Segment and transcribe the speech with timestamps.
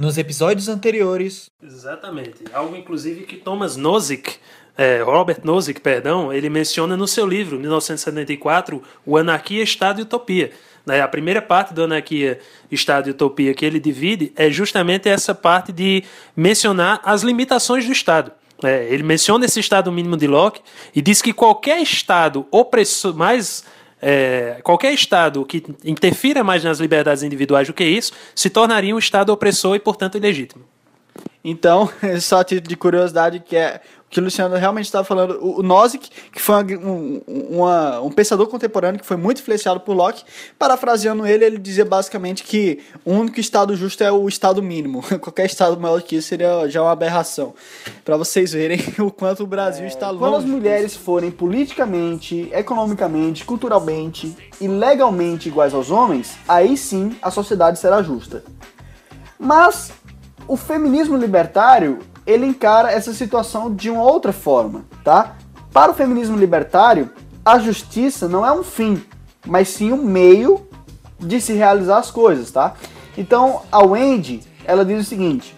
[0.00, 1.50] nos episódios anteriores.
[1.62, 2.44] Exatamente.
[2.54, 4.36] Algo, inclusive, que Thomas Nozick,
[4.74, 10.52] é, Robert Nozick, perdão, ele menciona no seu livro, 1974, O Anarquia, Estado e Utopia.
[10.86, 11.02] Né?
[11.02, 12.40] A primeira parte do Anarquia,
[12.70, 16.02] Estado e Utopia que ele divide é justamente essa parte de
[16.34, 18.32] mencionar as limitações do Estado.
[18.64, 20.62] É, ele menciona esse Estado mínimo de Locke
[20.96, 23.64] e diz que qualquer Estado opressor, mais
[24.00, 28.98] é, qualquer Estado que interfira mais nas liberdades individuais do que isso, se tornaria um
[28.98, 30.64] Estado opressor e, portanto, ilegítimo.
[31.44, 36.10] Então, só título de curiosidade, que é que o Luciano realmente estava falando, o, Nozick,
[36.32, 40.24] que foi um, uma, um pensador contemporâneo que foi muito influenciado por Locke,
[40.58, 45.00] parafraseando ele, ele dizia basicamente que o único estado justo é o estado mínimo.
[45.22, 47.54] Qualquer estado maior que isso seria já uma aberração.
[48.04, 50.18] Para vocês verem o quanto o Brasil é, está longe.
[50.18, 57.30] Quando as mulheres forem politicamente, economicamente, culturalmente e legalmente iguais aos homens, aí sim a
[57.30, 58.42] sociedade será justa.
[59.38, 59.92] Mas
[60.48, 62.00] o feminismo libertário
[62.30, 65.36] ele encara essa situação de uma outra forma, tá?
[65.72, 67.10] Para o feminismo libertário,
[67.44, 69.02] a justiça não é um fim,
[69.46, 70.66] mas sim um meio
[71.18, 72.74] de se realizar as coisas, tá?
[73.16, 75.54] Então, a Wendy, ela diz o seguinte: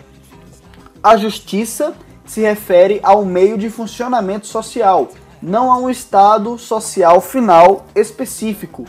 [1.03, 5.11] a justiça se refere ao meio de funcionamento social,
[5.43, 8.85] não a um estado social final específico.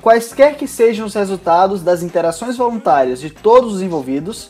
[0.00, 4.48] Quaisquer que sejam os resultados das interações voluntárias de todos os envolvidos,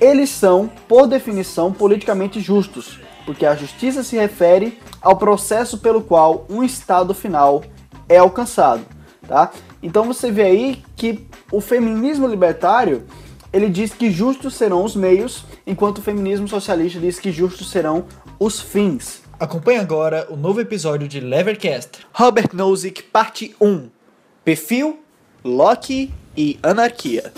[0.00, 6.46] eles são, por definição, politicamente justos, porque a justiça se refere ao processo pelo qual
[6.48, 7.62] um estado final
[8.08, 8.82] é alcançado,
[9.26, 9.50] tá?
[9.82, 13.04] Então você vê aí que o feminismo libertário
[13.52, 18.04] ele diz que justos serão os meios, enquanto o feminismo socialista diz que justos serão
[18.38, 19.22] os fins.
[19.40, 22.06] Acompanhe agora o novo episódio de Levercast.
[22.12, 23.88] Robert Nozick, parte 1.
[24.44, 25.00] Perfil,
[25.44, 27.32] Locke e anarquia.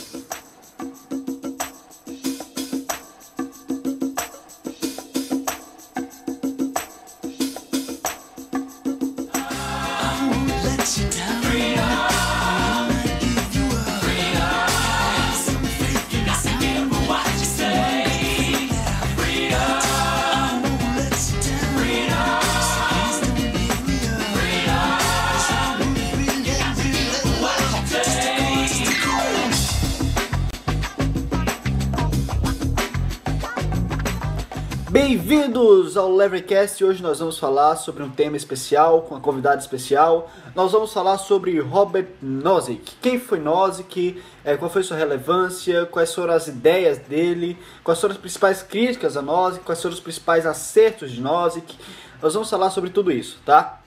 [35.10, 36.84] Bem-vindos ao Levercast.
[36.84, 40.30] Hoje nós vamos falar sobre um tema especial, com uma convidada especial.
[40.54, 42.92] Nós vamos falar sobre Robert Nozick.
[43.02, 44.22] Quem foi Nozick?
[44.44, 45.84] É, qual foi sua relevância?
[45.86, 47.58] Quais foram as ideias dele?
[47.82, 49.64] Quais foram as principais críticas a Nozick?
[49.64, 51.76] Quais foram os principais acertos de Nozick?
[52.22, 53.80] Nós vamos falar sobre tudo isso, tá?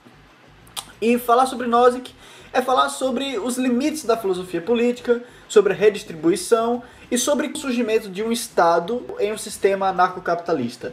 [1.00, 2.14] E falar sobre Nozick
[2.52, 8.10] é falar sobre os limites da filosofia política, sobre a redistribuição e sobre o surgimento
[8.10, 10.92] de um Estado em um sistema anarcocapitalista.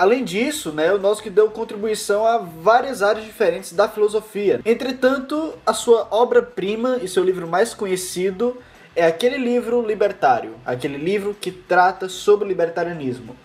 [0.00, 4.58] Além disso, né, o Nozick deu contribuição a várias áreas diferentes da filosofia.
[4.64, 8.56] Entretanto, a sua obra-prima e seu livro mais conhecido
[8.96, 13.36] é aquele livro libertário, aquele livro que trata sobre libertarianismo,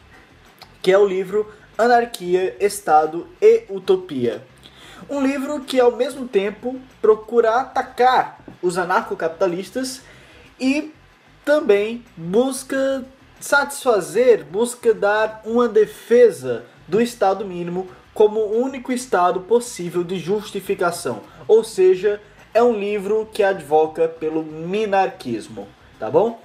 [0.82, 4.42] que é o livro Anarquia, Estado e Utopia.
[5.10, 10.04] Um livro que, ao mesmo tempo, procura atacar os anarcocapitalistas
[10.58, 10.94] e
[11.44, 13.04] também busca
[13.46, 21.22] satisfazer, busca dar uma defesa do Estado mínimo como único estado possível de justificação.
[21.48, 22.20] Ou seja,
[22.56, 25.68] é um livro que advoca pelo minarquismo,
[26.00, 26.42] tá bom?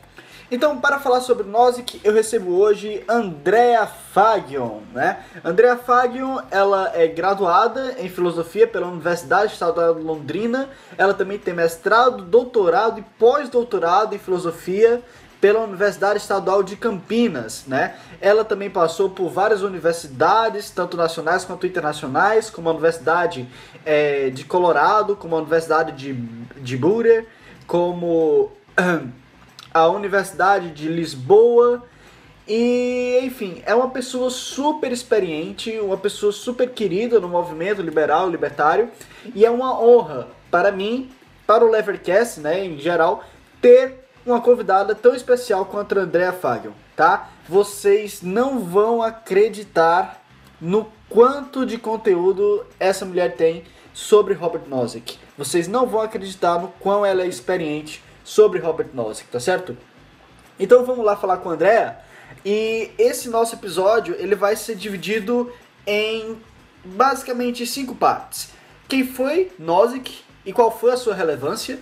[0.50, 5.25] Então, para falar sobre Nozick, eu recebo hoje Andrea Fagion, né?
[5.44, 10.69] Andrea Fagion, ela é graduada em filosofia pela Universidade Estadual de Londrina.
[10.99, 15.00] Ela também tem mestrado, doutorado e pós-doutorado em filosofia
[15.41, 17.97] pela Universidade Estadual de Campinas, né?
[18.21, 23.49] Ela também passou por várias universidades, tanto nacionais quanto internacionais, como a Universidade
[23.84, 26.12] é, de Colorado, como a Universidade de,
[26.61, 27.27] de Bure,
[27.67, 28.53] como
[29.73, 31.84] a Universidade de Lisboa.
[32.47, 38.32] E, enfim, é uma pessoa super experiente, uma pessoa super querida no movimento liberal e
[38.32, 38.91] libertário.
[39.35, 41.11] E é uma honra para mim,
[41.47, 43.25] para o Levercast, né, em geral,
[43.62, 47.31] ter uma convidada tão especial quanto a Andrea Fagion, tá?
[47.49, 50.22] Vocês não vão acreditar
[50.61, 55.19] no quanto de conteúdo essa mulher tem sobre Robert Nozick.
[55.37, 59.76] Vocês não vão acreditar no quão ela é experiente sobre Robert Nozick, tá certo?
[60.58, 62.00] Então vamos lá falar com a Andrea.
[62.44, 65.52] E esse nosso episódio ele vai ser dividido
[65.87, 66.40] em
[66.84, 68.50] basicamente cinco partes.
[68.88, 71.78] Quem foi Nozick e qual foi a sua relevância?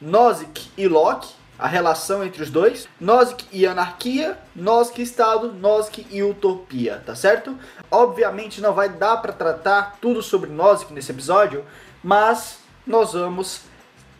[0.00, 6.22] Nozick e Locke, a relação entre os dois, Nozick e anarquia, Nozick Estado, Nozick e
[6.22, 7.56] utopia, tá certo?
[7.90, 11.64] Obviamente não vai dar para tratar tudo sobre Nozick nesse episódio,
[12.02, 13.62] mas nós vamos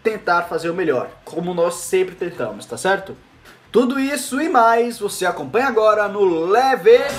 [0.03, 3.17] tentar fazer o melhor, como nós sempre tentamos, tá certo?
[3.73, 7.15] Tudo isso e mais você acompanha agora no Levecast.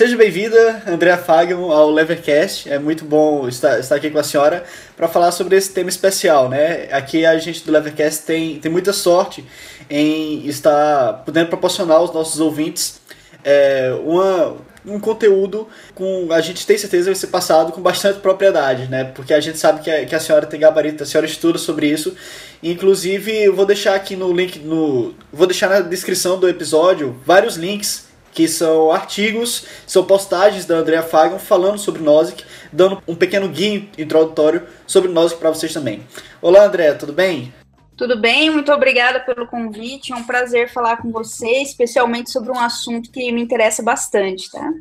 [0.00, 2.70] Seja bem-vinda, Andrea Fagman, ao Levercast.
[2.70, 4.64] É muito bom estar, estar aqui com a senhora
[4.96, 6.88] para falar sobre esse tema especial, né?
[6.90, 9.44] Aqui a gente do Levercast tem, tem muita sorte
[9.90, 12.98] em estar podendo proporcionar aos nossos ouvintes
[13.44, 14.56] é, uma,
[14.86, 19.04] um conteúdo com a gente tem certeza vai ser passado com bastante propriedade, né?
[19.04, 21.86] Porque a gente sabe que a, que a senhora tem gabarito, a senhora estuda sobre
[21.86, 22.16] isso.
[22.62, 27.56] Inclusive, eu vou deixar aqui no link no vou deixar na descrição do episódio vários
[27.56, 33.48] links que são artigos, são postagens da Andrea Fagan falando sobre Nozick, dando um pequeno
[33.48, 36.02] guia introdutório sobre Nozick para vocês também.
[36.40, 37.52] Olá, Andrea, tudo bem?
[38.00, 40.10] Tudo bem, muito obrigada pelo convite.
[40.10, 44.72] É um prazer falar com você, especialmente sobre um assunto que me interessa bastante, tá?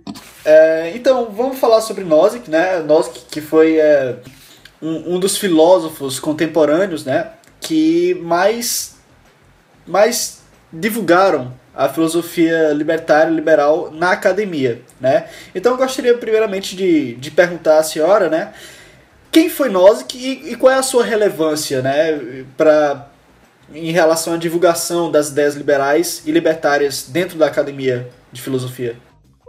[0.45, 2.79] É, então, vamos falar sobre Nozick, né?
[2.79, 4.15] Nozick, que foi é,
[4.81, 7.33] um, um dos filósofos contemporâneos, né?
[7.59, 8.97] Que mais,
[9.85, 10.41] mais
[10.71, 15.27] divulgaram a filosofia libertária liberal na academia, né?
[15.53, 18.53] Então eu gostaria primeiramente de, de perguntar à senhora, né?
[19.31, 22.45] Quem foi Nozick e, e qual é a sua relevância, né?
[22.57, 23.07] Para
[23.73, 28.95] em relação à divulgação das ideias liberais e libertárias dentro da academia de filosofia?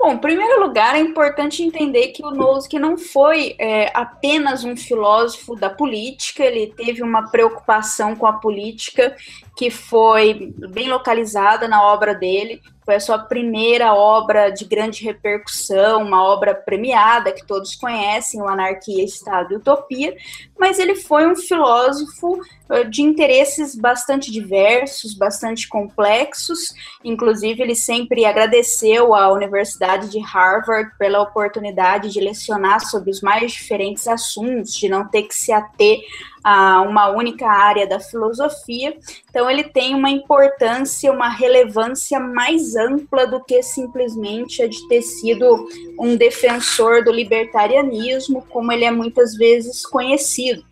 [0.01, 4.75] Bom, em primeiro lugar, é importante entender que o Nozick não foi é, apenas um
[4.75, 9.15] filósofo da política, ele teve uma preocupação com a política
[9.55, 16.03] que foi bem localizada na obra dele, foi a sua primeira obra de grande repercussão,
[16.03, 20.17] uma obra premiada que todos conhecem, o Anarquia, Estado e Utopia,
[20.59, 22.41] mas ele foi um filósofo
[22.71, 26.75] eh, de interesses bastante diversos, bastante complexos.
[27.05, 33.53] Inclusive, ele sempre agradeceu à Universidade de Harvard pela oportunidade de lecionar sobre os mais
[33.53, 36.01] diferentes assuntos, de não ter que se ater
[36.43, 38.97] a uma única área da filosofia.
[39.29, 45.03] Então, ele tem uma importância, uma relevância mais ampla do que simplesmente a de ter
[45.03, 50.65] sido um defensor do libertarianismo, como ele é muitas vezes conhecido.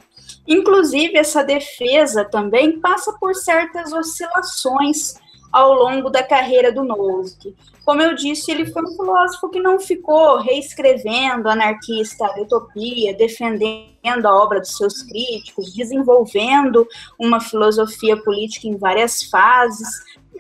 [0.47, 5.15] Inclusive, essa defesa também passa por certas oscilações
[5.53, 7.55] ao longo da carreira do Nozick.
[7.85, 14.27] Como eu disse, ele foi um filósofo que não ficou reescrevendo anarquista, a utopia, defendendo
[14.27, 16.87] a obra dos seus críticos, desenvolvendo
[17.19, 19.89] uma filosofia política em várias fases,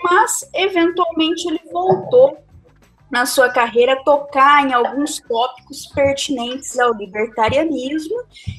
[0.04, 2.36] mas eventualmente ele voltou
[3.10, 8.16] na sua carreira tocar em alguns tópicos pertinentes ao libertarianismo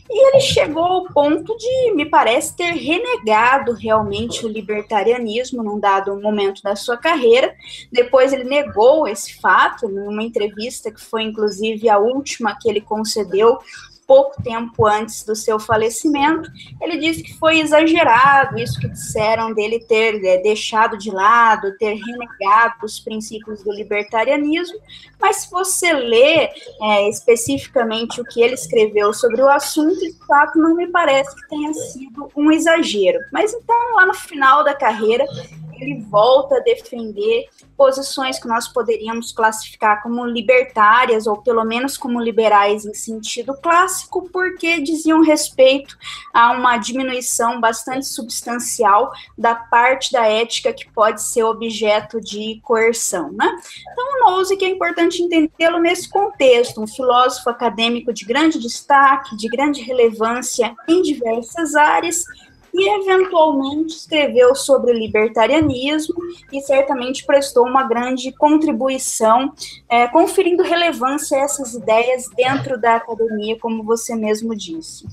[0.10, 6.20] e ele chegou ao ponto de, me parece, ter renegado realmente o libertarianismo num dado
[6.20, 7.54] momento da sua carreira.
[7.92, 13.60] Depois ele negou esse fato numa entrevista que foi inclusive a última que ele concedeu
[14.10, 16.50] pouco tempo antes do seu falecimento,
[16.82, 21.94] ele disse que foi exagerado isso que disseram dele ter é, deixado de lado, ter
[21.94, 24.80] renegado os princípios do libertarianismo,
[25.22, 26.50] mas se você lê
[26.82, 31.48] é, especificamente o que ele escreveu sobre o assunto, de fato não me parece que
[31.48, 33.20] tenha sido um exagero.
[33.32, 35.24] Mas então, lá no final da carreira,
[35.80, 37.48] ele volta a defender
[37.80, 44.30] posições que nós poderíamos classificar como libertárias, ou pelo menos como liberais em sentido clássico,
[44.34, 45.98] porque diziam respeito
[46.34, 53.32] a uma diminuição bastante substancial da parte da ética que pode ser objeto de coerção.
[53.32, 53.50] Né?
[53.94, 59.48] Então, o Nozick é importante entendê-lo nesse contexto, um filósofo acadêmico de grande destaque, de
[59.48, 62.26] grande relevância em diversas áreas,
[62.74, 66.16] e eventualmente escreveu sobre libertarianismo
[66.52, 69.54] e certamente prestou uma grande contribuição,
[69.88, 75.06] é, conferindo relevância a essas ideias dentro da academia, como você mesmo disse.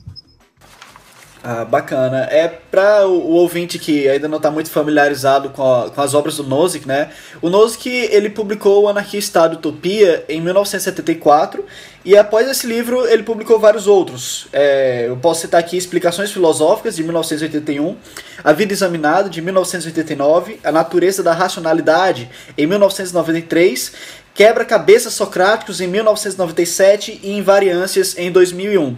[1.48, 2.26] Ah, bacana.
[2.28, 6.12] É para o, o, ouvinte que ainda não está muito familiarizado com, a, com, as
[6.12, 7.10] obras do Nozick, né?
[7.40, 11.64] O Nozick ele publicou o Anarquia Estado Utopia em 1974
[12.04, 14.48] e após esse livro ele publicou vários outros.
[14.52, 17.96] É, eu posso citar aqui Explicações Filosóficas de 1981,
[18.42, 23.92] A Vida Examinada de 1989, A Natureza da Racionalidade em 1993,
[24.36, 28.94] Quebra-Cabeças Socráticos em 1997 e Invariâncias em 2001.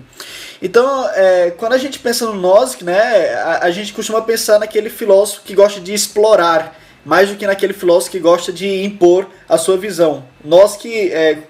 [0.61, 4.90] Então, é, quando a gente pensa no Nozick, né, a, a, gente costuma pensar naquele
[4.90, 9.57] filósofo que gosta de explorar, mais do que naquele filósofo que gosta de impor a
[9.57, 10.25] sua visão.
[10.45, 11.45] Nozick, é...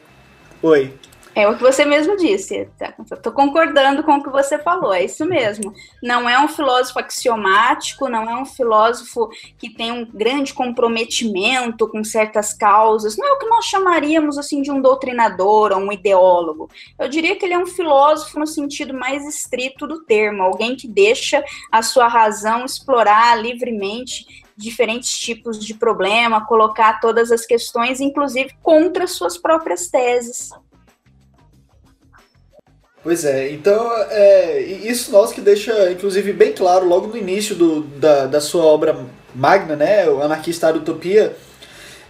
[0.62, 0.92] Oi.
[1.34, 2.68] É o que você mesmo disse.
[3.12, 5.72] Estou concordando com o que você falou, é isso mesmo.
[6.02, 12.02] Não é um filósofo axiomático, não é um filósofo que tem um grande comprometimento com
[12.02, 13.16] certas causas.
[13.16, 16.68] Não é o que nós chamaríamos assim de um doutrinador ou um ideólogo.
[16.98, 20.88] Eu diria que ele é um filósofo no sentido mais estrito do termo, alguém que
[20.88, 28.52] deixa a sua razão explorar livremente diferentes tipos de problema, colocar todas as questões, inclusive
[28.60, 30.50] contra suas próprias teses.
[33.08, 37.80] Pois é, então é, isso nós que deixa, inclusive, bem claro logo no início do,
[37.80, 41.34] da, da sua obra magna, né, o Anarquista Utopia,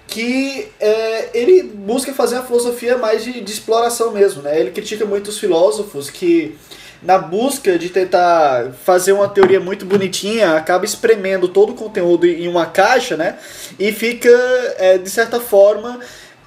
[0.08, 4.58] que é, ele busca fazer a filosofia mais de, de, exploração mesmo, né?
[4.58, 6.58] Ele critica muitos filósofos que,
[7.00, 12.48] na busca de tentar fazer uma teoria muito bonitinha, acaba espremendo todo o conteúdo em
[12.48, 13.38] uma caixa, né?
[13.78, 14.28] E fica,
[14.78, 16.00] é, de certa forma,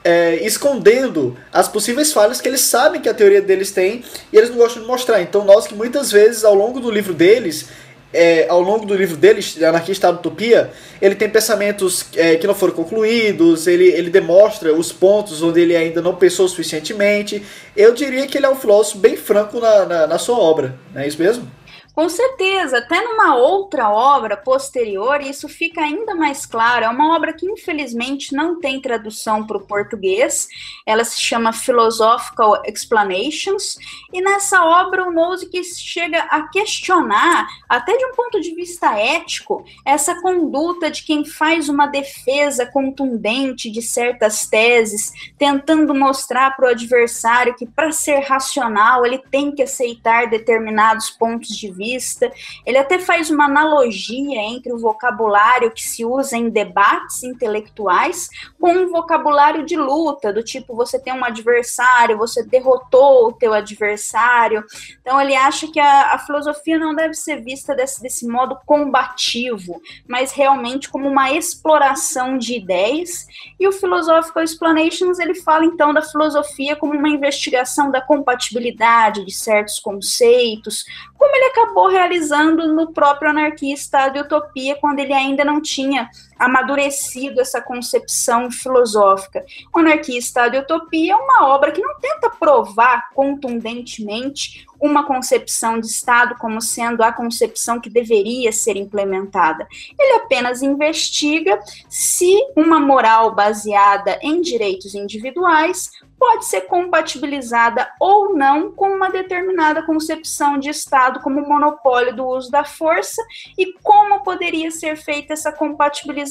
[0.03, 4.49] é, escondendo as possíveis falhas que eles sabem que a teoria deles tem e eles
[4.49, 5.21] não gostam de mostrar.
[5.21, 7.67] Então, nós que muitas vezes ao longo do livro deles,
[8.13, 12.53] é, ao longo do livro deles, Anarquia Estado Utopia, ele tem pensamentos é, que não
[12.53, 17.43] foram concluídos, ele, ele demonstra os pontos onde ele ainda não pensou suficientemente.
[17.75, 21.01] Eu diria que ele é um filósofo bem franco na, na, na sua obra, não
[21.01, 21.49] é isso mesmo?
[21.93, 26.85] Com certeza, até numa outra obra posterior, isso fica ainda mais claro.
[26.85, 30.47] É uma obra que, infelizmente, não tem tradução para o português.
[30.85, 33.77] Ela se chama Philosophical Explanations.
[34.13, 39.65] E nessa obra, o Nozick chega a questionar, até de um ponto de vista ético,
[39.85, 46.71] essa conduta de quem faz uma defesa contundente de certas teses, tentando mostrar para o
[46.71, 52.31] adversário que, para ser racional, ele tem que aceitar determinados pontos de vista vista.
[52.65, 58.29] Ele até faz uma analogia entre o vocabulário que se usa em debates intelectuais
[58.59, 63.53] com um vocabulário de luta, do tipo você tem um adversário, você derrotou o teu
[63.53, 64.63] adversário.
[65.01, 69.81] Então ele acha que a, a filosofia não deve ser vista desse, desse modo combativo,
[70.07, 73.25] mas realmente como uma exploração de ideias.
[73.59, 79.33] E o Philosophical Explanations ele fala então da filosofia como uma investigação da compatibilidade de
[79.33, 80.85] certos conceitos,
[81.17, 86.09] como ele acabou realizando no próprio Anarquista de Utopia, quando ele ainda não tinha
[86.41, 89.45] amadurecido essa concepção filosófica.
[89.73, 95.85] O Anarquista de Utopia é uma obra que não tenta provar contundentemente uma concepção de
[95.85, 99.67] Estado como sendo a concepção que deveria ser implementada.
[99.99, 108.71] Ele apenas investiga se uma moral baseada em direitos individuais pode ser compatibilizada ou não
[108.71, 113.21] com uma determinada concepção de Estado como monopólio do uso da força
[113.57, 116.30] e como poderia ser feita essa compatibilização.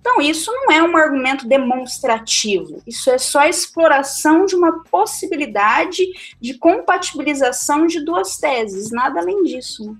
[0.00, 6.04] Então, isso não é um argumento demonstrativo, isso é só a exploração de uma possibilidade
[6.40, 9.96] de compatibilização de duas teses, nada além disso.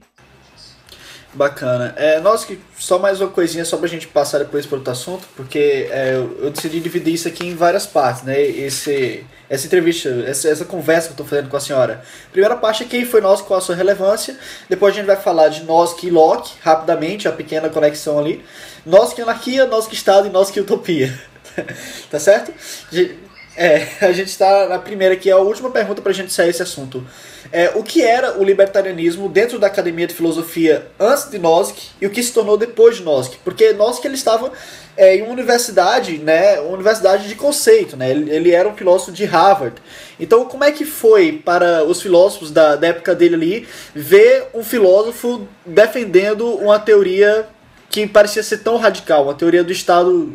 [1.35, 1.95] Bacana.
[1.97, 5.29] É, nossa, que só mais uma coisinha só pra gente passar depois para outro assunto,
[5.37, 8.41] porque é, eu, eu, decidi dividir isso aqui em várias partes, né?
[8.41, 12.03] Esse, essa entrevista, essa, essa conversa que eu tô fazendo com a senhora.
[12.33, 14.39] Primeira parte é quem foi nós, qual a sua relevância.
[14.71, 18.43] Depois a gente vai falar de nós que Locke, rapidamente, a pequena conexão ali.
[18.87, 21.13] Nós que anarquia, nós que Estado e nós que utopia.
[22.11, 22.53] tá certo?
[23.59, 26.62] É, a gente está na primeira, que é a última pergunta pra gente sair esse
[26.62, 27.05] assunto
[27.53, 32.07] é, o que era o libertarianismo dentro da academia de filosofia antes de Nozick e
[32.07, 33.38] o que se tornou depois de Nozick.
[33.45, 34.53] Porque Nozick ele estava
[34.97, 39.12] é, em uma universidade, né, uma universidade de conceito, né, ele, ele, era um filósofo
[39.12, 39.77] de Harvard.
[40.19, 44.65] Então, como é que foi para os filósofos da, da época dele ali ver um
[44.65, 47.47] filósofo defendendo uma teoria
[47.88, 50.33] que parecia ser tão radical, uma teoria do Estado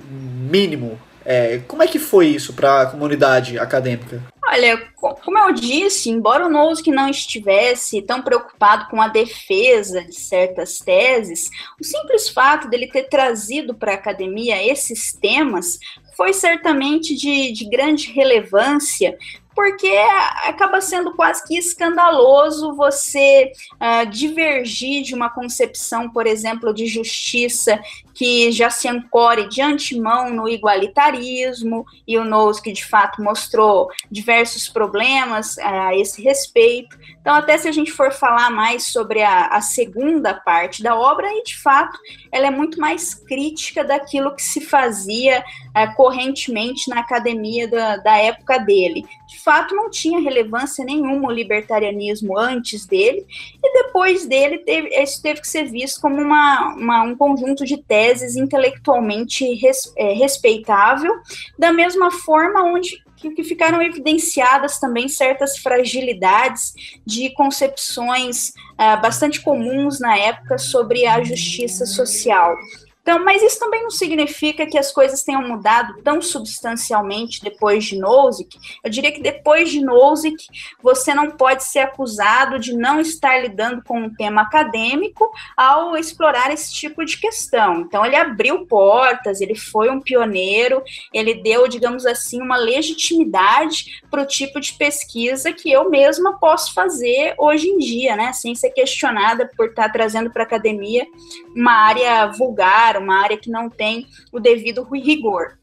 [0.50, 1.00] mínimo?
[1.26, 4.22] É, como é que foi isso para a comunidade acadêmica?
[4.46, 10.16] Olha, como eu disse, embora o Nozick não estivesse tão preocupado com a defesa de
[10.16, 11.50] certas teses,
[11.80, 15.80] o simples fato dele ter trazido para a academia esses temas
[16.16, 19.18] foi certamente de, de grande relevância
[19.56, 19.96] porque
[20.44, 27.80] acaba sendo quase que escandaloso você uh, divergir de uma concepção, por exemplo, de justiça
[28.14, 34.70] que já se ancore de antemão no igualitarismo, e o Nozick de fato mostrou diversos
[34.70, 36.98] problemas uh, a esse respeito.
[37.20, 41.28] Então, até se a gente for falar mais sobre a, a segunda parte da obra,
[41.32, 41.98] e de fato
[42.32, 48.18] ela é muito mais crítica daquilo que se fazia uh, correntemente na academia da, da
[48.18, 49.06] época dele.
[49.28, 53.26] De fato, não tinha relevância nenhuma o libertarianismo antes dele,
[53.64, 57.78] e depois dele teve, isso teve que ser visto como uma, uma um conjunto de
[57.78, 58.03] teses
[58.36, 61.14] intelectualmente res, é, respeitável,
[61.58, 66.74] da mesma forma onde que ficaram evidenciadas também certas fragilidades
[67.06, 72.56] de concepções uh, bastante comuns na época sobre a justiça social.
[73.04, 78.00] Então, mas isso também não significa que as coisas tenham mudado tão substancialmente depois de
[78.00, 78.58] Nozick.
[78.82, 80.48] Eu diria que depois de Nozick,
[80.82, 86.50] você não pode ser acusado de não estar lidando com um tema acadêmico ao explorar
[86.54, 87.82] esse tipo de questão.
[87.82, 90.82] Então, ele abriu portas, ele foi um pioneiro,
[91.14, 96.74] ele deu, digamos assim, uma legitimidade para o tipo de pesquisa que eu mesma posso
[96.74, 101.06] fazer hoje em dia, né, sem ser questionada por estar trazendo para a academia
[101.54, 105.58] uma área vulgar uma área que não tem o devido rigor.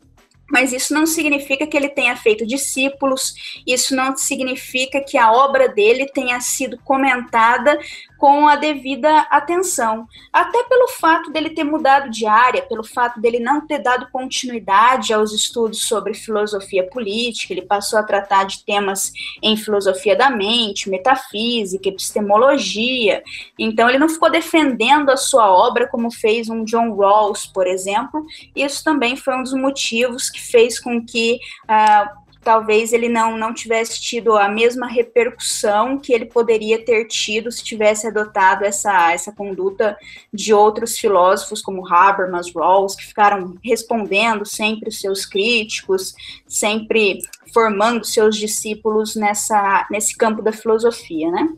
[0.51, 5.69] Mas isso não significa que ele tenha feito discípulos, isso não significa que a obra
[5.69, 7.79] dele tenha sido comentada
[8.21, 10.07] com a devida atenção.
[10.31, 15.15] Até pelo fato dele ter mudado de área, pelo fato dele não ter dado continuidade
[15.15, 19.11] aos estudos sobre filosofia política, ele passou a tratar de temas
[19.43, 23.23] em filosofia da mente, metafísica, epistemologia.
[23.59, 28.27] Então ele não ficou defendendo a sua obra como fez um John Rawls, por exemplo.
[28.55, 33.53] Isso também foi um dos motivos que fez com que uh, talvez ele não, não
[33.53, 39.33] tivesse tido a mesma repercussão que ele poderia ter tido se tivesse adotado essa, essa
[39.33, 39.97] conduta
[40.33, 46.15] de outros filósofos como Habermas, Rawls, que ficaram respondendo sempre os seus críticos,
[46.47, 47.19] sempre
[47.53, 51.49] formando seus discípulos nessa, nesse campo da filosofia, né?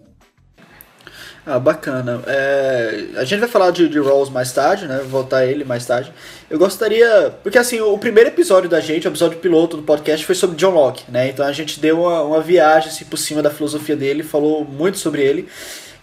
[1.44, 2.22] Ah, bacana.
[2.26, 4.98] É, a gente vai falar de, de Rawls mais tarde, né?
[5.08, 6.12] Voltar a ele mais tarde.
[6.48, 7.34] Eu gostaria.
[7.42, 10.70] Porque assim, o primeiro episódio da gente, o episódio piloto do podcast, foi sobre John
[10.70, 11.28] Locke, né?
[11.28, 14.98] Então a gente deu uma, uma viagem assim, por cima da filosofia dele, falou muito
[14.98, 15.48] sobre ele.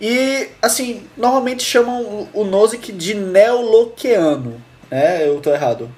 [0.01, 5.27] E, assim, normalmente chamam o Nozick de neoloqueano, né?
[5.27, 5.89] Eu tô errado.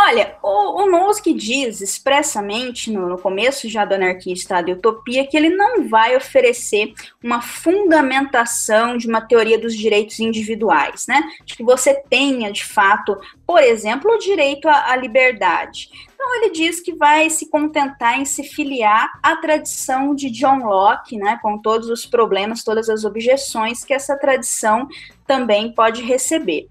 [0.00, 5.26] Olha, o, o Nozick diz expressamente no, no, começo já da Anarquia, Estado e Utopia
[5.26, 11.20] que ele não vai oferecer uma fundamentação de uma teoria dos direitos individuais, né?
[11.44, 15.90] De que você tenha, de fato, por exemplo, o direito à, à liberdade.
[16.14, 21.16] Então ele diz que vai se contentar em se filiar à tradição de John Locke,
[21.16, 24.86] né, com todos os problemas, todas as objeções que essa tradição
[25.26, 26.68] também pode receber.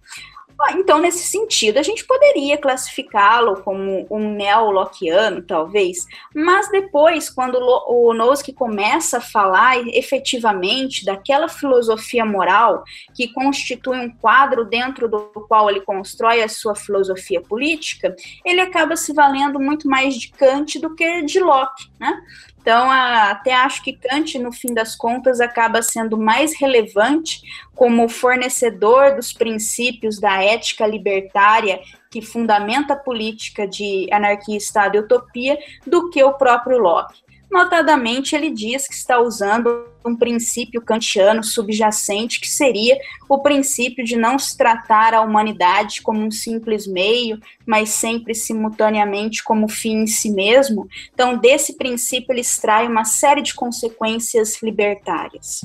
[0.72, 8.14] Então, nesse sentido, a gente poderia classificá-lo como um neo-lockiano, talvez, mas depois, quando o
[8.14, 15.70] Nozick começa a falar efetivamente daquela filosofia moral que constitui um quadro dentro do qual
[15.70, 20.96] ele constrói a sua filosofia política, ele acaba se valendo muito mais de Kant do
[20.96, 22.20] que de Locke, né?
[22.68, 27.42] Então, a, até acho que Kant, no fim das contas, acaba sendo mais relevante
[27.74, 31.80] como fornecedor dos princípios da ética libertária
[32.12, 37.24] que fundamenta a política de anarquia, Estado e utopia do que o próprio Locke.
[37.50, 44.16] Notadamente, ele diz que está usando um princípio kantiano subjacente, que seria o princípio de
[44.16, 50.08] não se tratar a humanidade como um simples meio, mas sempre simultaneamente como fim em
[50.08, 50.88] si mesmo.
[51.14, 55.62] Então, desse princípio, ele extrai uma série de consequências libertárias.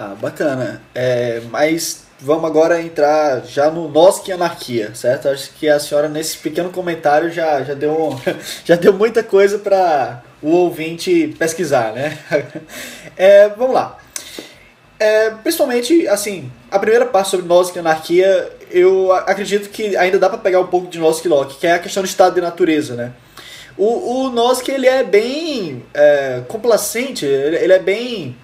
[0.00, 0.80] Ah, bacana.
[0.94, 5.28] É, mas vamos agora entrar já no Nós que Anarquia, certo?
[5.28, 8.16] Acho que a senhora, nesse pequeno comentário, já, já, deu,
[8.64, 12.16] já deu muita coisa para o ouvinte pesquisar, né?
[13.16, 13.98] É, vamos lá.
[15.00, 20.28] É, principalmente, assim, a primeira parte sobre Nós que Anarquia, eu acredito que ainda dá
[20.28, 22.40] para pegar um pouco de Nós que Locke, que é a questão do estado de
[22.40, 23.12] natureza, né?
[23.76, 28.36] O, o Nozick, ele é bem é, complacente, ele é bem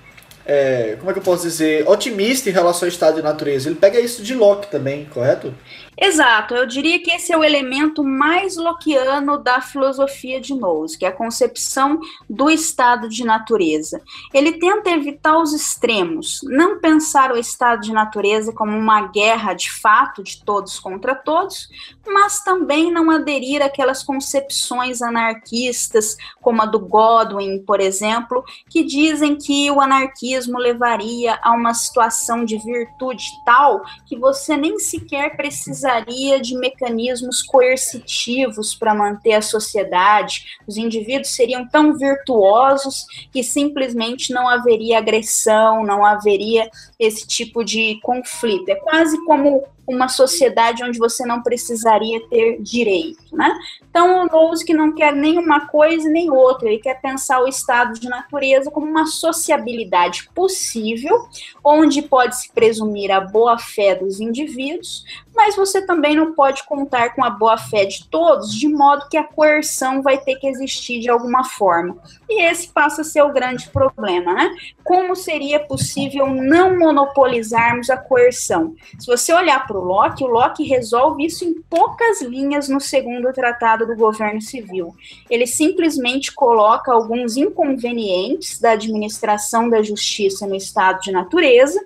[0.46, 3.68] é, como é que eu posso dizer, otimista em relação ao estado de natureza.
[3.68, 5.54] Ele pega isso de Locke também, correto?
[5.96, 11.04] Exato, eu diria que esse é o elemento mais lockeano da filosofia de Knowles, que
[11.04, 14.02] é a concepção do estado de natureza.
[14.32, 19.70] Ele tenta evitar os extremos, não pensar o estado de natureza como uma guerra de
[19.70, 21.68] fato de todos contra todos,
[22.06, 29.36] mas também não aderir àquelas concepções anarquistas, como a do Godwin, por exemplo, que dizem
[29.36, 35.83] que o anarquismo levaria a uma situação de virtude tal que você nem sequer precisa
[35.84, 40.56] precisaria de mecanismos coercitivos para manter a sociedade.
[40.66, 48.00] Os indivíduos seriam tão virtuosos que simplesmente não haveria agressão, não haveria esse tipo de
[48.02, 48.70] conflito.
[48.70, 53.52] É quase como uma sociedade onde você não precisaria ter direito, né?
[53.88, 57.48] Então, o Knowles que não quer nem uma coisa nem outra, ele quer pensar o
[57.48, 61.28] estado de natureza como uma sociabilidade possível,
[61.62, 67.24] onde pode se presumir a boa-fé dos indivíduos, mas você também não pode contar com
[67.24, 71.44] a boa-fé de todos, de modo que a coerção vai ter que existir de alguma
[71.44, 71.96] forma.
[72.28, 74.54] E esse passa a ser o grande problema, né?
[74.82, 78.74] Como seria possível não monopolizarmos a coerção?
[78.98, 83.32] Se você olhar para o Locke, o Locke resolve isso em poucas linhas no segundo
[83.32, 84.94] tratado do governo civil.
[85.28, 91.84] Ele simplesmente coloca alguns inconvenientes da administração da justiça no estado de natureza,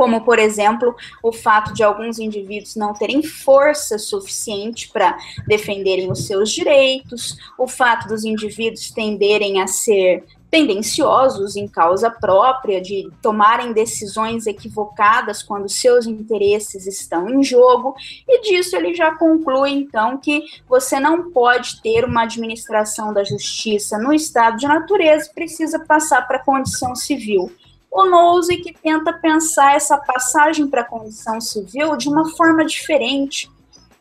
[0.00, 6.26] como, por exemplo, o fato de alguns indivíduos não terem força suficiente para defenderem os
[6.26, 13.72] seus direitos, o fato dos indivíduos tenderem a ser tendenciosos em causa própria, de tomarem
[13.72, 17.94] decisões equivocadas quando seus interesses estão em jogo,
[18.26, 23.96] e disso ele já conclui então que você não pode ter uma administração da justiça
[23.96, 27.50] no estado de natureza, precisa passar para a condição civil.
[27.90, 33.50] O Nozick tenta pensar essa passagem para a condição civil de uma forma diferente,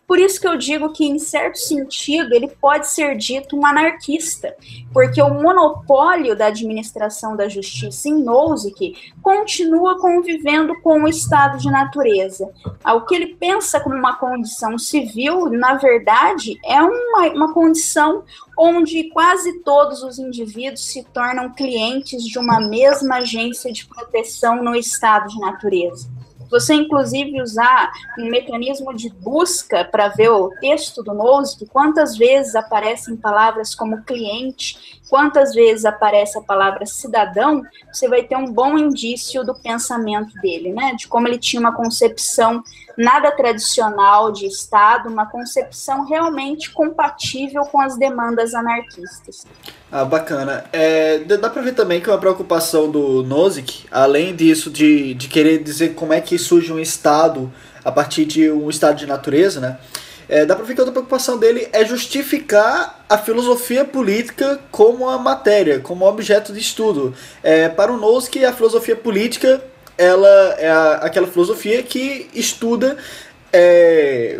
[0.10, 4.56] por isso que eu digo que, em certo sentido, ele pode ser dito um anarquista,
[4.92, 11.70] porque o monopólio da administração da justiça em Nozick continua convivendo com o estado de
[11.70, 12.52] natureza.
[12.84, 18.24] O que ele pensa como uma condição civil, na verdade, é uma, uma condição
[18.58, 24.76] onde quase todos os indivíduos se tornam clientes de uma mesma agência de proteção no
[24.76, 26.19] estado de natureza.
[26.50, 32.56] Você, inclusive, usar um mecanismo de busca para ver o texto do Nose, quantas vezes
[32.56, 38.78] aparecem palavras como cliente, quantas vezes aparece a palavra cidadão, você vai ter um bom
[38.78, 40.94] indício do pensamento dele, né?
[40.94, 42.64] De como ele tinha uma concepção
[43.00, 49.48] nada tradicional de Estado, uma concepção realmente compatível com as demandas anarquistas.
[49.90, 50.66] Ah, bacana.
[50.74, 55.30] É, dá pra ver também que é uma preocupação do Nozick, além disso de, de
[55.30, 57.50] querer dizer como é que surge um Estado
[57.86, 59.78] a partir de um estado de natureza, né?
[60.28, 65.18] É, dá pra ver que outra preocupação dele é justificar a filosofia política como a
[65.18, 67.16] matéria, como objeto de estudo.
[67.42, 69.64] É, para o Nozick, a filosofia política
[70.00, 72.98] ela é a, aquela filosofia que estuda
[73.52, 74.40] é,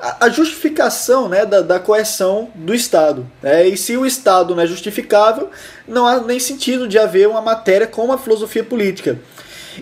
[0.00, 3.28] a, a, justificação né, da, da coerção do Estado.
[3.42, 3.66] Né?
[3.66, 5.50] E se o Estado não é justificável,
[5.86, 9.18] não há nem sentido de haver uma matéria como a filosofia política.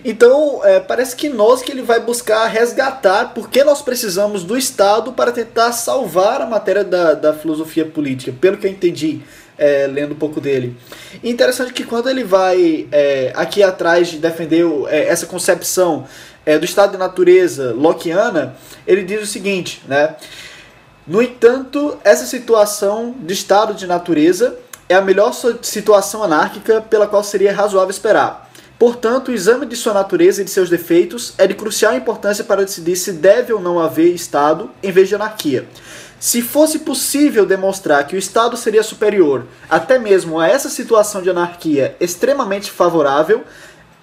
[0.03, 5.13] Então, é, parece que nós que ele vai buscar resgatar porque nós precisamos do Estado
[5.13, 9.21] para tentar salvar a matéria da, da filosofia política, pelo que eu entendi
[9.57, 10.75] é, lendo um pouco dele.
[11.23, 16.05] Interessante que quando ele vai é, aqui atrás de defender é, essa concepção
[16.45, 20.15] é, do estado de natureza lockeana, ele diz o seguinte, né?
[21.05, 24.57] No entanto, essa situação de estado de natureza
[24.89, 28.47] é a melhor situação anárquica pela qual seria razoável esperar.
[28.77, 32.63] Portanto, o exame de sua natureza e de seus defeitos é de crucial importância para
[32.63, 35.67] decidir se deve ou não haver Estado em vez de anarquia.
[36.19, 41.29] Se fosse possível demonstrar que o Estado seria superior até mesmo a essa situação de
[41.29, 43.43] anarquia extremamente favorável,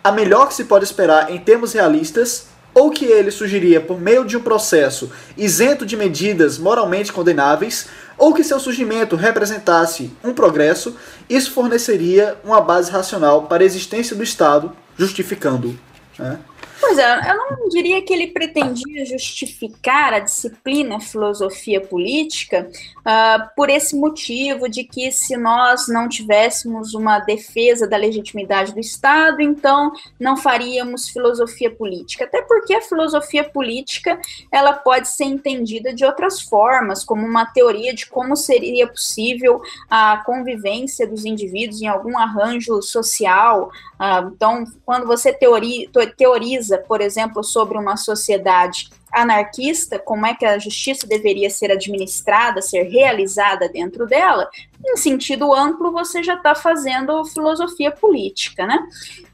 [0.03, 4.25] a melhor que se pode esperar em termos realistas, ou que ele surgiria por meio
[4.25, 7.87] de um processo isento de medidas moralmente condenáveis,
[8.19, 10.97] ou que seu surgimento representasse um progresso,
[11.29, 15.77] isso forneceria uma base racional para a existência do Estado, justificando-o.
[16.19, 16.39] Né?
[16.81, 23.71] Pois é, eu não diria que ele pretendia justificar a disciplina filosofia política uh, por
[23.71, 29.93] esse motivo de que se nós não tivéssemos uma defesa da legitimidade do Estado, então
[30.19, 32.25] não faríamos filosofia política.
[32.25, 37.95] Até porque a filosofia política ela pode ser entendida de outras formas, como uma teoria
[37.95, 43.71] de como seria possível a convivência dos indivíduos em algum arranjo social.
[43.95, 50.45] Uh, então, quando você teori teoriza por exemplo, sobre uma sociedade anarquista, como é que
[50.45, 54.51] a justiça deveria ser administrada, ser realizada dentro dela,
[54.85, 58.79] em sentido amplo, você já está fazendo filosofia política, né?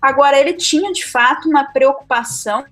[0.00, 2.64] Agora, ele tinha de fato uma preocupação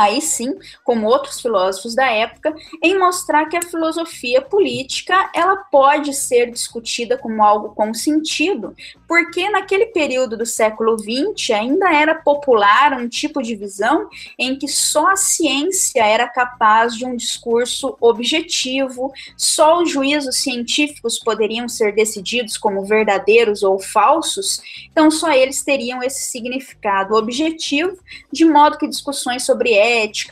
[0.00, 6.14] aí sim, como outros filósofos da época, em mostrar que a filosofia política ela pode
[6.14, 8.74] ser discutida como algo com sentido,
[9.06, 14.08] porque naquele período do século XX ainda era popular um tipo de visão
[14.38, 21.18] em que só a ciência era capaz de um discurso objetivo, só os juízos científicos
[21.18, 27.96] poderiam ser decididos como verdadeiros ou falsos, então só eles teriam esse significado objetivo,
[28.32, 29.89] de modo que discussões sobre ética,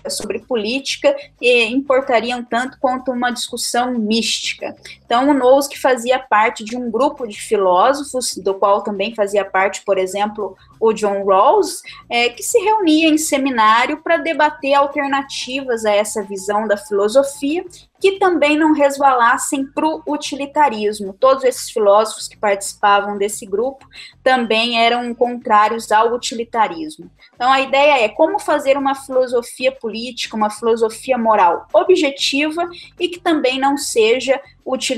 [0.08, 4.76] sobre política, importariam tanto quanto uma discussão mística.
[5.08, 9.80] Então, o Nozick fazia parte de um grupo de filósofos, do qual também fazia parte,
[9.82, 15.92] por exemplo, o John Rawls, é, que se reunia em seminário para debater alternativas a
[15.92, 17.64] essa visão da filosofia,
[17.98, 21.14] que também não resvalassem para o utilitarismo.
[21.14, 23.88] Todos esses filósofos que participavam desse grupo
[24.22, 27.10] também eram contrários ao utilitarismo.
[27.34, 32.68] Então, a ideia é como fazer uma filosofia política, uma filosofia moral objetiva
[33.00, 34.40] e que também não seja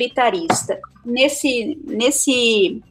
[0.00, 0.80] utilitarista.
[1.04, 2.82] Nesse, nesse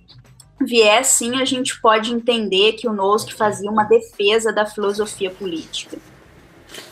[0.62, 5.98] viés, sim, a gente pode entender que o Nozick fazia uma defesa da filosofia política.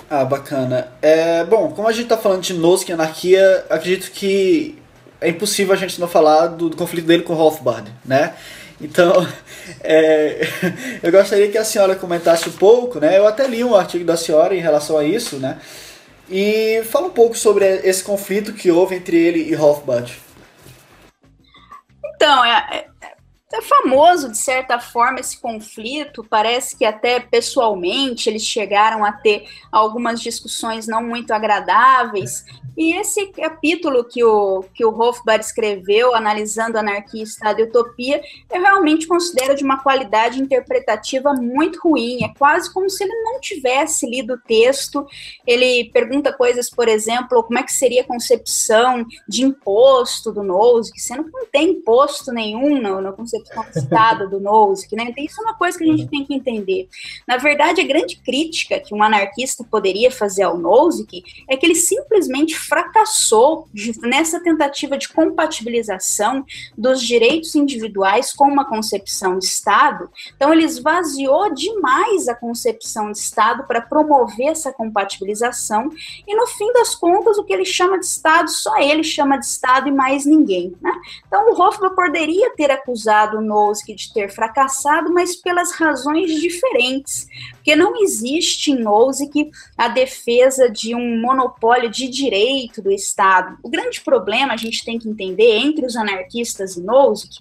[0.10, 0.92] Ah, bacana.
[1.02, 4.78] É, bom, como a gente está falando de Nozick e anarquia, acredito que
[5.20, 8.34] é impossível a gente não falar do, do conflito dele com Rothbard, né?
[8.80, 9.28] Então,
[9.84, 10.48] é,
[11.04, 13.18] eu gostaria que a senhora comentasse um pouco, né?
[13.18, 15.58] Eu até li um artigo da senhora em relação a isso, né?
[16.30, 20.20] E fala um pouco sobre esse conflito que houve entre ele e Rothbard.
[22.16, 22.88] Então, é,
[23.54, 26.26] é famoso, de certa forma, esse conflito.
[26.30, 32.44] Parece que até pessoalmente eles chegaram a ter algumas discussões não muito agradáveis.
[32.78, 38.22] E esse capítulo que o, que o Hofbauer escreveu, analisando anarquia, Estado e utopia,
[38.54, 42.24] eu realmente considero de uma qualidade interpretativa muito ruim.
[42.24, 45.08] É quase como se ele não tivesse lido o texto.
[45.46, 51.02] Ele pergunta coisas, por exemplo, como é que seria a concepção de imposto do Nozick,
[51.02, 55.06] sendo que não tem imposto nenhum na concepção do Estado do Nozick, né?
[55.08, 56.88] Então, isso é uma coisa que a gente tem que entender.
[57.28, 61.76] Na verdade, a grande crítica que um anarquista poderia fazer ao Nozick é que ele
[61.76, 63.68] simplesmente fracassou
[64.04, 66.46] nessa tentativa de compatibilização
[66.78, 70.10] dos direitos individuais com uma concepção de Estado.
[70.36, 75.90] Então, ele esvaziou demais a concepção de Estado para promover essa compatibilização,
[76.28, 79.46] e no fim das contas, o que ele chama de Estado, só ele chama de
[79.46, 80.76] Estado e mais ninguém.
[80.82, 80.92] Né?
[81.28, 87.28] Então, o Hoffman poderia ter acusado o Nozick de ter fracassado, mas pelas razões diferentes,
[87.54, 93.58] porque não existe em Nozick a defesa de um monopólio de direito direito do Estado.
[93.64, 97.40] O grande problema a gente tem que entender entre os anarquistas e Nozick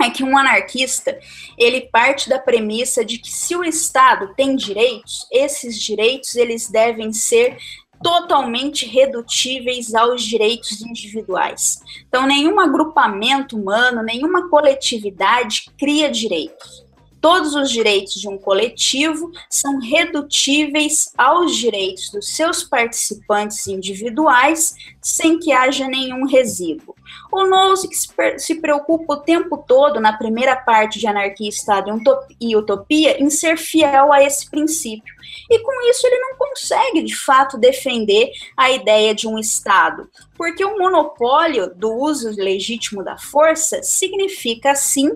[0.00, 1.18] é que um anarquista
[1.58, 7.12] ele parte da premissa de que se o Estado tem direitos, esses direitos eles devem
[7.12, 7.56] ser
[8.02, 11.80] totalmente redutíveis aos direitos individuais.
[12.08, 16.82] Então, nenhum agrupamento humano, nenhuma coletividade cria direitos
[17.22, 25.38] todos os direitos de um coletivo são redutíveis aos direitos dos seus participantes individuais, sem
[25.38, 26.96] que haja nenhum resíduo.
[27.30, 27.94] O Nozick
[28.36, 31.96] se preocupa o tempo todo, na primeira parte de Anarquia, Estado
[32.40, 35.14] e Utopia, em ser fiel a esse princípio.
[35.50, 40.64] E com isso ele não consegue, de fato, defender a ideia de um Estado, porque
[40.64, 45.10] o monopólio do uso legítimo da força significa, sim,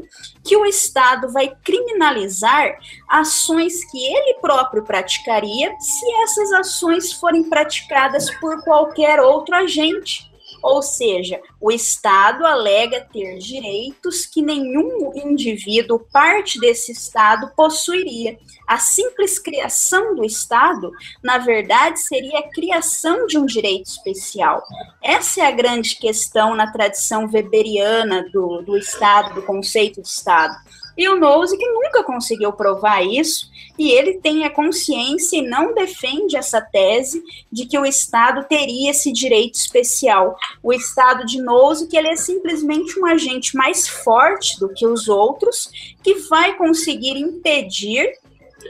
[0.44, 8.30] que o Estado vai criminalizar ações que ele próprio praticaria se essas ações forem praticadas
[8.36, 10.30] por qualquer outro agente.
[10.62, 18.38] Ou seja, o Estado alega ter direitos que nenhum indivíduo, parte desse Estado, possuiria.
[18.66, 20.90] A simples criação do Estado,
[21.22, 24.62] na verdade, seria a criação de um direito especial.
[25.02, 30.56] Essa é a grande questão na tradição weberiana do, do Estado, do conceito de Estado
[30.96, 36.36] E o Nozick nunca conseguiu provar isso, e ele tem a consciência e não defende
[36.36, 40.36] essa tese de que o Estado teria esse direito especial.
[40.62, 45.96] O Estado de Nozick ele é simplesmente um agente mais forte do que os outros,
[46.02, 48.10] que vai conseguir impedir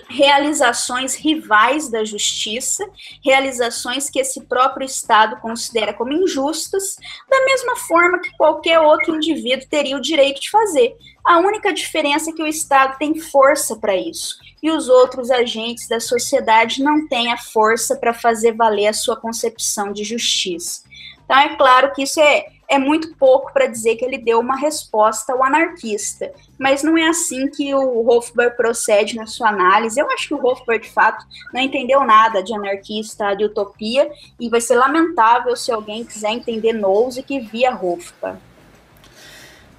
[0.09, 2.89] realizações rivais da justiça,
[3.25, 6.97] realizações que esse próprio Estado considera como injustas,
[7.29, 10.97] da mesma forma que qualquer outro indivíduo teria o direito de fazer.
[11.25, 15.87] A única diferença é que o Estado tem força para isso e os outros agentes
[15.89, 20.83] da sociedade não têm a força para fazer valer a sua concepção de justiça.
[21.25, 24.57] Então, é claro que isso é é muito pouco para dizer que ele deu uma
[24.57, 26.33] resposta ao anarquista.
[26.59, 29.99] Mas não é assim que o Hofbauer procede na sua análise.
[29.99, 34.49] Eu acho que o Hofbauer, de fato, não entendeu nada de anarquista, de utopia, e
[34.49, 38.37] vai ser lamentável se alguém quiser entender Nozick via Hofbauer.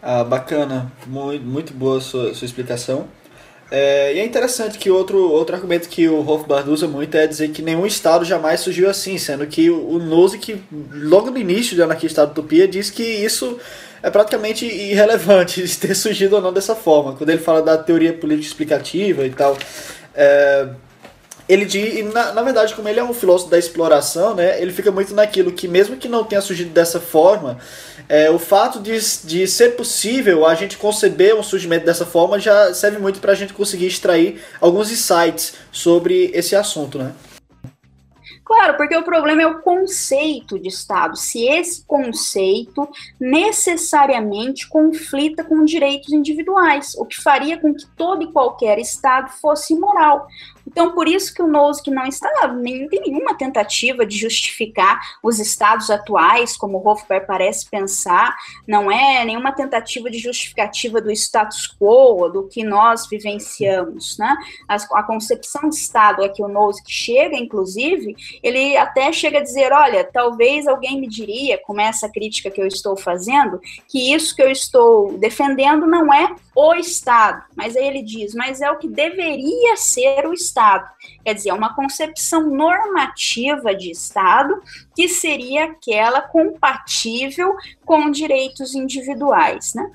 [0.02, 3.08] Ah, bacana, muito, muito boa a sua, sua explicação.
[3.70, 7.50] É, e é interessante que outro, outro argumento que o Hofbard usa muito é dizer
[7.50, 12.08] que nenhum Estado jamais surgiu assim, sendo que o Nozick, logo no início de Anarquia
[12.08, 13.60] Estado Utopia, diz que isso
[14.02, 17.14] é praticamente irrelevante ter surgido ou não dessa forma.
[17.14, 19.58] Quando ele fala da teoria política explicativa e tal,
[20.16, 20.70] é,
[21.48, 24.92] ele diz, na, na verdade, como ele é um filósofo da exploração, né, ele fica
[24.92, 27.58] muito naquilo que, mesmo que não tenha surgido dessa forma,
[28.10, 32.74] é, o fato de, de ser possível a gente conceber um surgimento dessa forma já
[32.74, 37.14] serve muito para a gente conseguir extrair alguns insights sobre esse assunto, né?
[38.48, 41.18] Claro, porque o problema é o conceito de Estado.
[41.18, 42.88] Se esse conceito
[43.20, 49.74] necessariamente conflita com direitos individuais, o que faria com que todo e qualquer Estado fosse
[49.74, 50.28] imoral.
[50.68, 55.40] Então, por isso que o Nozick não está, nem tem nenhuma tentativa de justificar os
[55.40, 58.36] estados atuais, como o Hofbauer parece pensar,
[58.68, 64.36] não é nenhuma tentativa de justificativa do status quo, do que nós vivenciamos, né?
[64.68, 69.44] A, a concepção de Estado a que o Nozick chega, inclusive, ele até chega a
[69.44, 74.36] dizer, olha, talvez alguém me diria, com essa crítica que eu estou fazendo, que isso
[74.36, 78.78] que eu estou defendendo não é o Estado, mas aí ele diz, mas é o
[78.78, 80.90] que deveria ser o Estado Estado.
[81.24, 84.60] Quer dizer, é uma concepção normativa de Estado
[84.96, 89.90] que seria aquela compatível com direitos individuais, né?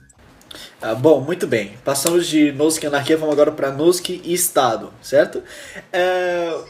[0.80, 1.76] Ah, bom, muito bem.
[1.84, 5.42] Passamos de Nozick e anarquia, vamos agora para Nozick e Estado, certo?
[5.92, 6.60] É,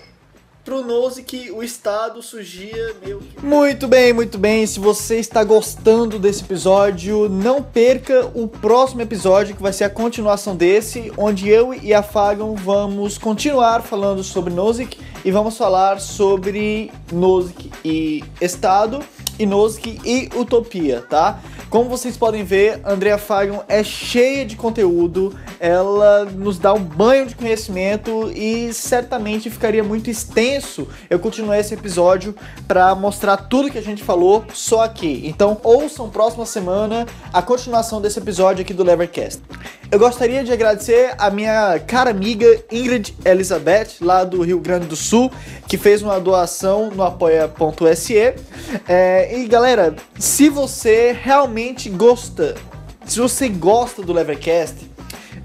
[0.65, 0.83] pro
[1.27, 2.95] que o Estado surgia.
[3.43, 4.67] Muito bem, muito bem.
[4.67, 9.91] Se você está gostando desse episódio, não perca o próximo episódio, que vai ser a
[9.91, 16.01] continuação desse, onde eu e a Fagan vamos continuar falando sobre Nozick e vamos falar
[16.01, 19.01] sobre Nozick e Estado
[19.39, 21.41] e Nozick e Utopia, tá?
[21.71, 27.27] Como vocês podem ver, Andrea Fagon é cheia de conteúdo, ela nos dá um banho
[27.27, 32.35] de conhecimento e certamente ficaria muito extenso eu continuar esse episódio
[32.69, 35.23] para mostrar tudo que a gente falou só aqui.
[35.25, 39.41] Então, ouçam próxima semana a continuação desse episódio aqui do Levercast.
[39.93, 44.97] Eu gostaria de agradecer a minha cara amiga Ingrid Elizabeth, lá do Rio Grande do
[44.97, 45.31] Sul,
[45.69, 48.35] que fez uma doação no apoia.se.
[48.89, 52.55] É, e galera, se você realmente gosta,
[53.05, 54.91] se você gosta do Levercast,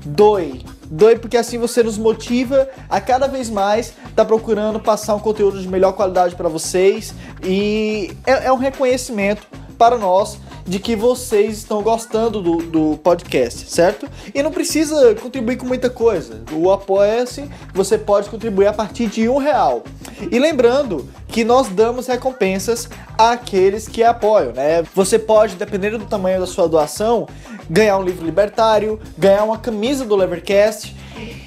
[0.05, 0.63] doe.
[0.89, 5.19] Doe porque assim você nos motiva a cada vez mais estar tá procurando passar um
[5.19, 9.45] conteúdo de melhor qualidade para vocês e é, é um reconhecimento
[9.78, 14.08] para nós de que vocês estão gostando do, do podcast, certo?
[14.36, 16.41] E não precisa contribuir com muita coisa.
[16.52, 19.84] O Apoia-se, você pode contribuir a partir de um real.
[20.30, 24.84] E lembrando que nós damos recompensas àqueles que apoiam, né?
[24.93, 27.28] Você pode, dependendo do tamanho da sua doação,
[27.69, 30.95] ganhar um livro libertário, ganhar uma camisa do Levercast,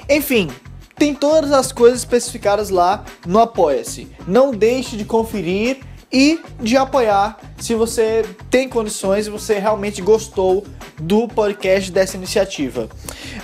[0.08, 0.50] enfim,
[0.96, 4.08] tem todas as coisas especificadas lá no Apoia-se.
[4.26, 5.78] Não deixe de conferir
[6.12, 10.66] e de apoiar se você tem condições e você realmente gostou
[10.98, 12.88] do podcast dessa iniciativa.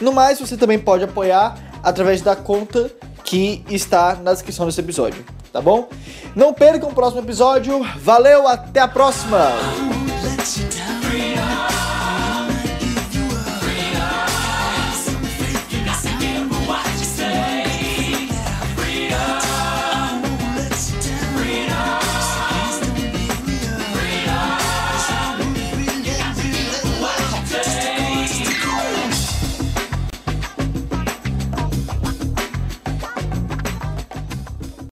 [0.00, 2.90] No mais, você também pode apoiar através da conta
[3.24, 5.88] que está na descrição desse episódio, tá bom?
[6.34, 7.82] Não percam o próximo episódio.
[7.98, 9.50] Valeu, até a próxima!